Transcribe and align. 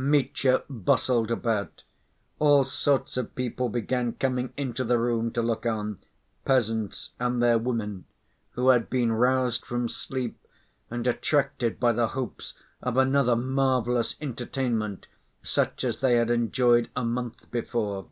Mitya 0.00 0.62
bustled 0.70 1.28
about. 1.28 1.82
All 2.38 2.62
sorts 2.62 3.16
of 3.16 3.34
people 3.34 3.68
began 3.68 4.12
coming 4.12 4.52
into 4.56 4.84
the 4.84 4.96
room 4.96 5.32
to 5.32 5.42
look 5.42 5.66
on, 5.66 5.98
peasants 6.44 7.10
and 7.18 7.42
their 7.42 7.58
women, 7.58 8.04
who 8.52 8.68
had 8.68 8.88
been 8.88 9.10
roused 9.10 9.64
from 9.64 9.88
sleep 9.88 10.38
and 10.88 11.04
attracted 11.08 11.80
by 11.80 11.90
the 11.90 12.06
hopes 12.14 12.54
of 12.80 12.96
another 12.96 13.34
marvelous 13.34 14.14
entertainment 14.20 15.08
such 15.42 15.82
as 15.82 15.98
they 15.98 16.14
had 16.14 16.30
enjoyed 16.30 16.88
a 16.94 17.04
month 17.04 17.50
before. 17.50 18.06